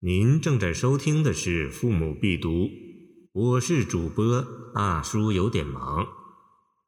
[0.00, 2.50] 您正在收听的是《父母必读》，
[3.32, 6.06] 我是主播大叔，有点忙。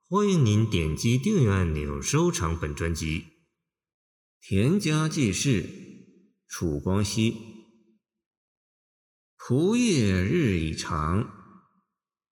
[0.06, 3.20] 欢迎您点击订阅按钮，收藏本专辑。
[4.42, 5.62] 《田家记事》，
[6.48, 7.34] 楚光熙。
[9.38, 11.30] 蒲叶日已长，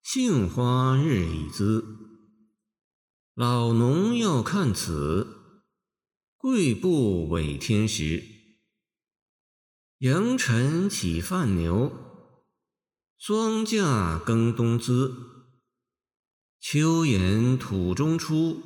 [0.02, 1.86] 杏花日已滋。
[3.34, 5.26] 老农要看此，
[6.36, 8.35] 贵不委天时。
[10.00, 11.90] 阳晨起饭牛，
[13.16, 15.14] 霜驾耕冬资。
[16.60, 18.60] 秋言土中出，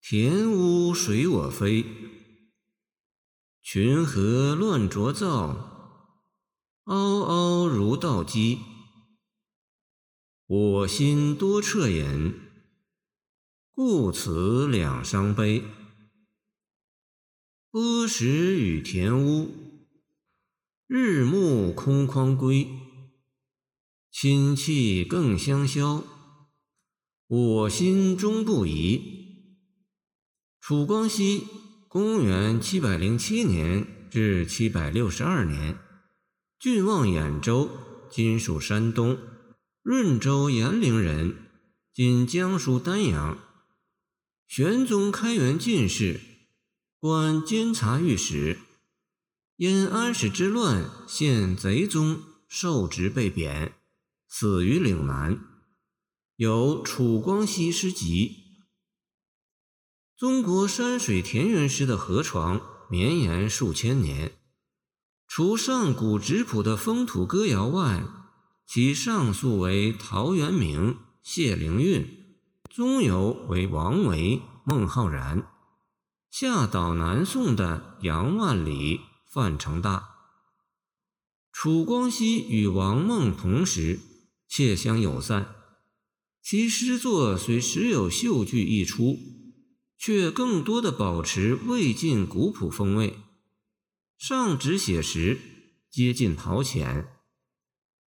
[0.00, 1.84] 田屋随我飞。
[3.60, 5.56] 群河乱浊噪，
[6.84, 8.60] 嗷嗷如稻鸡。
[10.46, 12.32] 我心多恻隐，
[13.72, 15.64] 故此两伤悲。
[17.72, 19.65] 波石与田屋。
[20.88, 22.68] 日暮空旷归，
[24.12, 26.04] 亲戚更相消。
[27.26, 29.56] 我心终不移。
[30.60, 31.42] 楚光熙，
[31.88, 35.76] 公元七百零七年至七百六十二年，
[36.60, 37.68] 郡望兖州
[38.08, 39.18] （今属山东）
[39.82, 41.36] 润州延陵人，
[41.92, 43.36] 今江苏丹阳。
[44.46, 46.20] 玄宗开元进士，
[47.00, 48.60] 官监察御史。
[49.56, 53.72] 因安史之乱陷贼宗，受职被贬，
[54.28, 55.40] 死于岭南。
[56.36, 58.28] 有《楚光熙诗集》。
[60.14, 64.32] 中国山水田园诗的河床绵延数千年，
[65.26, 68.04] 除上古质朴的风土歌谣外，
[68.66, 72.36] 其上溯为陶渊明、谢灵运，
[72.68, 75.48] 中游为王维、孟浩然，
[76.30, 79.00] 下到南宋的杨万里。
[79.28, 80.10] 范成大、
[81.52, 84.00] 楚光熙与王孟同时，
[84.48, 85.54] 切相友善。
[86.40, 89.18] 其诗作虽时有秀句溢出，
[89.98, 93.18] 却更多的保持魏晋古朴风味，
[94.16, 95.38] 上指写实，
[95.90, 97.08] 接近陶潜，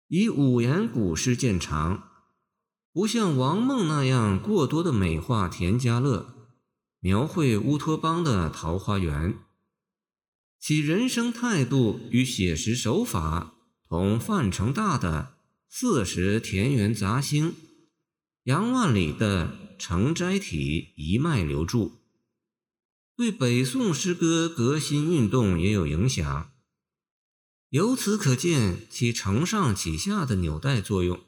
[0.07, 2.03] 以五言古诗见长，
[2.93, 6.35] 不像王孟那样过多的美化田家乐，
[6.99, 9.39] 描绘乌托邦的桃花源。
[10.59, 13.55] 其人生态度与写实手法，
[13.87, 15.37] 同范成大的
[15.73, 17.51] 《四时田园杂兴》、
[18.43, 19.47] 杨万里的
[19.79, 21.93] 《城斋体》一脉流注，
[23.15, 26.51] 对北宋诗歌革新运动也有影响。
[27.69, 31.21] 由此可见其承上启下的纽带作用。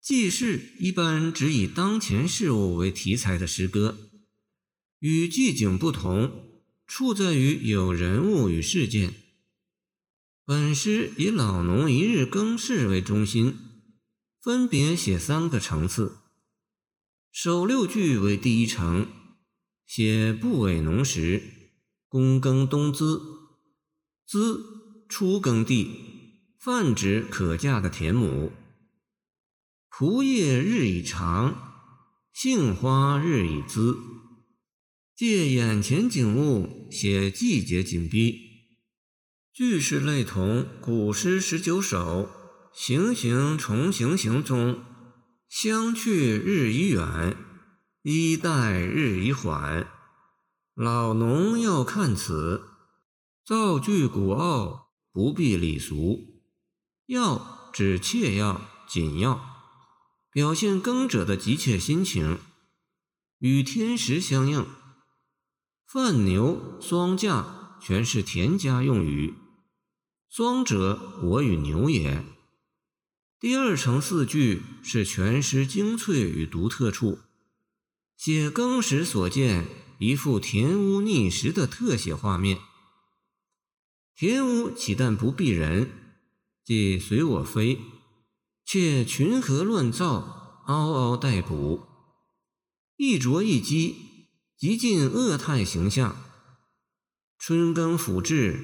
[0.00, 4.10] 记事一般只以当前事物为题材的诗歌，
[4.98, 6.51] 与记景不同。
[6.94, 9.14] 处在于有人物与事件。
[10.44, 13.56] 本诗以老农一日耕事为中心，
[14.42, 16.18] 分别写三个层次。
[17.30, 19.06] 首六句为第一层，
[19.86, 21.42] 写不委农时，
[22.10, 23.22] 躬耕冬资，
[24.26, 24.62] 资
[25.08, 25.88] 初耕地，
[26.58, 28.52] 泛指可嫁的田亩。
[29.88, 31.56] 蒲叶日已长，
[32.34, 33.96] 杏花日已滋。
[35.24, 38.40] 借眼前景物写季节紧逼，
[39.52, 42.28] 句式类同古诗十九首
[42.74, 44.82] “行行重行行”中
[45.48, 47.36] “相去日已远，
[48.02, 49.86] 衣带日已缓”。
[50.74, 52.64] 老农要看此，
[53.46, 56.42] 造句古奥，不必礼俗。
[57.06, 59.40] 要指切要、紧要，
[60.32, 62.40] 表现耕者的急切心情，
[63.38, 64.66] 与天时相应。
[65.92, 69.34] 泛牛、霜驾全是田家用语，
[70.26, 72.24] 霜者我与牛也。
[73.38, 77.18] 第二层四句是全诗精粹与独特处，
[78.16, 79.66] 写耕时所见
[79.98, 82.58] 一幅田屋觅食的特写画面。
[84.16, 85.90] 田屋岂但不避人，
[86.64, 87.78] 即随我飞，
[88.64, 90.24] 却群河乱噪，
[90.64, 91.82] 嗷嗷待哺，
[92.96, 94.11] 一啄一击。
[94.62, 96.16] 极尽恶态形象。
[97.36, 98.60] 春耕腐至，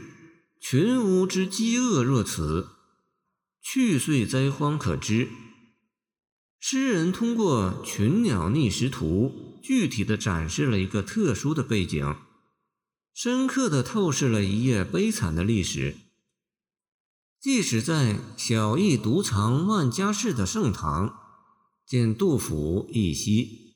[0.60, 2.68] 群巫之饥饿若此，
[3.60, 5.28] 去岁灾荒可知。
[6.60, 12.14] 诗人通过群鸟觅食图，具体的展示了一个特殊的背景，
[13.12, 15.96] 深刻的透视了一页悲惨的历史。
[17.40, 21.18] 即使在小邑独藏万家室的盛唐，
[21.84, 23.74] 见杜甫一夕，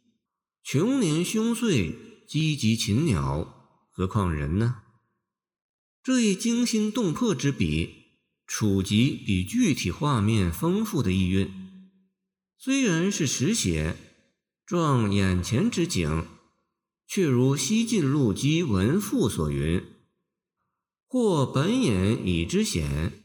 [0.62, 2.10] 穷年凶岁。
[2.32, 4.84] 积极禽鸟，何况人呢？
[6.02, 8.06] 这一惊心动魄之笔，
[8.46, 11.52] 触及比具体画面丰富的意蕴。
[12.56, 13.96] 虽然是实写，
[14.64, 16.26] 状眼前之景，
[17.06, 19.84] 却如西晋陆机文赋所云
[21.06, 23.24] ：“或本眼以知险，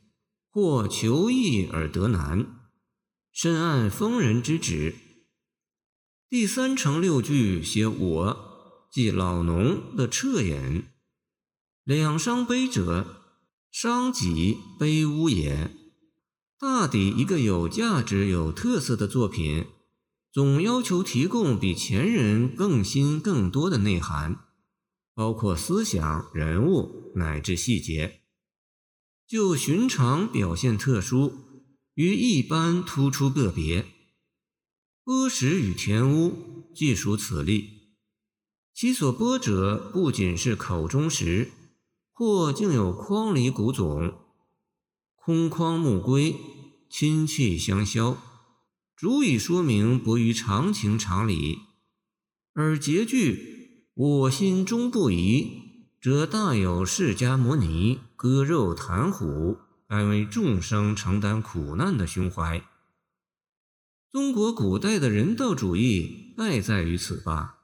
[0.50, 2.46] 或求易而得难，
[3.32, 4.98] 深谙风人之旨。”
[6.28, 8.57] 第三成六句写我，
[8.98, 10.86] 即老农的恻隐。
[11.84, 13.22] 两伤悲者，
[13.70, 15.70] 伤己悲屋也。
[16.58, 19.68] 大抵一个有价值、有特色的作品，
[20.32, 24.40] 总要求提供比前人更新、更多的内涵，
[25.14, 28.22] 包括思想、人物乃至细节。
[29.28, 31.34] 就寻常表现特殊，
[31.94, 33.86] 与一般突出个别。
[35.04, 37.77] 波石与田屋既属此例，
[38.80, 41.50] 其所播者不仅是口中食。
[42.14, 44.14] 或竟有筐里谷种，
[45.16, 46.36] 空筐木归，
[46.88, 48.18] 亲气相消，
[48.96, 51.58] 足以说明博于常情常理。
[52.54, 59.58] 而结句“我心终不移”，则大有释迦牟尼割肉弹虎，
[59.88, 62.64] 安慰众生承担苦难的胸怀。
[64.12, 67.57] 中国古代的人道主义败在于此吧。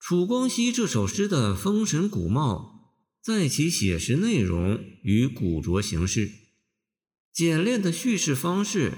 [0.00, 6.32] 楚光熙这首诗的风神古貌，在其写实内容与古拙形式，
[7.30, 8.94] 简练的叙事方式，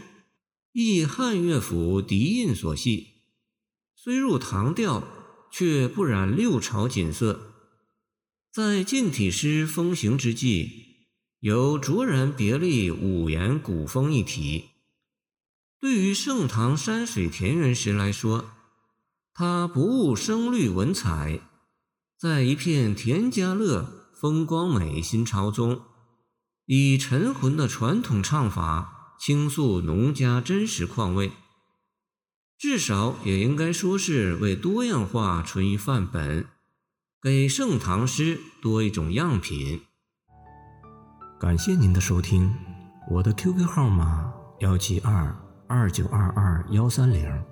[0.70, 3.08] 亦汉乐府笛印所系。
[3.96, 5.06] 虽入唐调，
[5.50, 7.52] 却不染六朝锦瑟。
[8.52, 11.08] 在近体诗风行之际，
[11.40, 14.66] 有卓然别立五言古风一体。
[15.80, 18.52] 对于盛唐山水田园诗来说，
[19.34, 21.40] 他不务声律文采，
[22.18, 25.80] 在一片田家乐、风光美新潮中，
[26.66, 31.32] 以陈浑的传统唱法倾诉农家真实况味，
[32.58, 36.46] 至少也应该说是为多样化存于范本，
[37.22, 39.80] 给盛唐诗多一种样品。
[41.40, 42.54] 感谢您的收听，
[43.10, 45.34] 我的 QQ 号码幺七二
[45.66, 47.51] 二九二二幺三零。